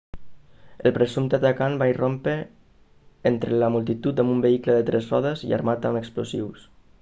[0.89, 2.33] el presumpte atacant va irrompre
[3.33, 6.67] entre la multitud amb un vehicle de tres rodes i armat amb explosius